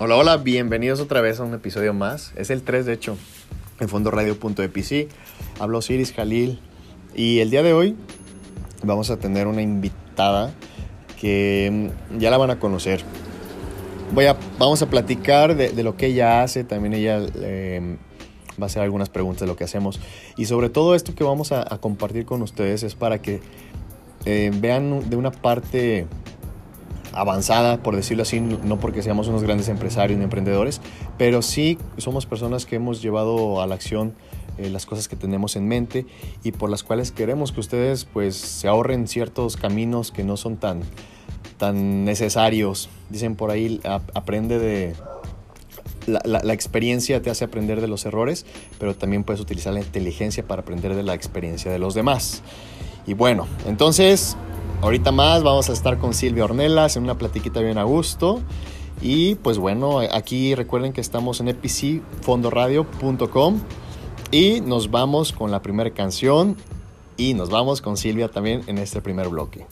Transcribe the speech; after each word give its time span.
Hola, 0.00 0.14
hola, 0.14 0.36
bienvenidos 0.36 1.00
otra 1.00 1.20
vez 1.20 1.40
a 1.40 1.42
un 1.42 1.54
episodio 1.54 1.92
más. 1.92 2.32
Es 2.36 2.50
el 2.50 2.62
3, 2.62 2.86
de 2.86 2.92
hecho, 2.92 3.16
en 3.80 3.88
fondoradio.epc. 3.88 5.08
Hablo 5.58 5.82
Siris 5.82 6.12
Jalil 6.12 6.60
y 7.16 7.40
el 7.40 7.50
día 7.50 7.64
de 7.64 7.72
hoy 7.72 7.96
vamos 8.84 9.10
a 9.10 9.16
tener 9.16 9.48
una 9.48 9.60
invitada 9.60 10.52
que 11.20 11.90
mm, 12.12 12.18
ya 12.18 12.30
la 12.30 12.36
van 12.36 12.52
a 12.52 12.60
conocer. 12.60 13.02
Voy 14.14 14.26
a, 14.26 14.36
vamos 14.56 14.82
a 14.82 14.86
platicar 14.88 15.56
de, 15.56 15.82
lo 15.82 15.96
que 15.96 16.06
ella 16.06 16.44
hace, 16.44 16.62
también 16.62 16.94
ella 16.94 17.18
eh, 17.34 17.96
va 18.50 18.66
a 18.66 18.66
hacer 18.66 18.82
algunas 18.82 19.08
preguntas 19.08 19.40
de 19.40 19.46
lo 19.48 19.56
que 19.56 19.64
hacemos. 19.64 19.98
Y 20.36 20.44
sobre 20.44 20.68
todo 20.70 20.94
esto 20.94 21.16
que 21.16 21.24
vamos 21.24 21.50
a, 21.50 21.64
compartir 21.80 22.24
con 22.24 22.42
ustedes 22.42 22.84
es 22.84 22.94
para 22.94 23.20
que 23.20 23.40
eh, 24.26 24.52
vean 24.54 25.10
de 25.10 25.16
una 25.16 25.32
parte 25.32 26.06
avanzada, 27.18 27.82
por 27.82 27.96
decirlo 27.96 28.22
así, 28.22 28.40
no 28.40 28.78
porque 28.78 29.02
seamos 29.02 29.28
unos 29.28 29.42
grandes 29.42 29.68
empresarios 29.68 30.18
ni 30.18 30.24
emprendedores, 30.24 30.80
pero 31.16 31.42
sí 31.42 31.78
somos 31.96 32.26
personas 32.26 32.64
que 32.64 32.76
hemos 32.76 33.02
llevado 33.02 33.60
a 33.60 33.66
la 33.66 33.74
acción 33.74 34.14
eh, 34.58 34.70
las 34.70 34.86
cosas 34.86 35.06
que 35.06 35.14
tenemos 35.14 35.54
en 35.54 35.68
mente 35.68 36.04
y 36.42 36.52
por 36.52 36.68
las 36.68 36.82
cuales 36.82 37.12
queremos 37.12 37.52
que 37.52 37.60
ustedes 37.60 38.04
pues 38.04 38.36
se 38.36 38.66
ahorren 38.66 39.06
ciertos 39.06 39.56
caminos 39.56 40.10
que 40.10 40.24
no 40.24 40.36
son 40.36 40.56
tan, 40.56 40.80
tan 41.58 42.04
necesarios. 42.04 42.88
Dicen 43.08 43.36
por 43.36 43.50
ahí, 43.50 43.80
aprende 44.14 44.58
de... 44.58 44.94
La, 46.06 46.40
la 46.42 46.54
experiencia 46.54 47.20
te 47.20 47.28
hace 47.28 47.44
aprender 47.44 47.82
de 47.82 47.86
los 47.86 48.06
errores, 48.06 48.46
pero 48.78 48.94
también 48.96 49.24
puedes 49.24 49.42
utilizar 49.42 49.74
la 49.74 49.80
inteligencia 49.80 50.42
para 50.42 50.62
aprender 50.62 50.94
de 50.94 51.02
la 51.02 51.12
experiencia 51.12 51.70
de 51.70 51.78
los 51.78 51.92
demás. 51.92 52.42
Y 53.06 53.12
bueno, 53.12 53.46
entonces 53.66 54.36
Ahorita 54.80 55.10
más 55.10 55.42
vamos 55.42 55.68
a 55.70 55.72
estar 55.72 55.98
con 55.98 56.14
Silvia 56.14 56.44
Ornelas 56.44 56.96
en 56.96 57.02
una 57.02 57.18
platiquita 57.18 57.58
bien 57.60 57.78
a 57.78 57.82
gusto. 57.82 58.40
Y 59.00 59.34
pues 59.36 59.58
bueno, 59.58 59.98
aquí 59.98 60.54
recuerden 60.54 60.92
que 60.92 61.00
estamos 61.00 61.40
en 61.40 61.48
epicfondoradio.com 61.48 63.60
y 64.30 64.60
nos 64.60 64.88
vamos 64.90 65.32
con 65.32 65.50
la 65.50 65.62
primera 65.62 65.90
canción 65.90 66.56
y 67.16 67.32
nos 67.34 67.50
vamos 67.50 67.82
con 67.82 67.96
Silvia 67.96 68.28
también 68.28 68.62
en 68.68 68.78
este 68.78 69.02
primer 69.02 69.28
bloque. 69.28 69.66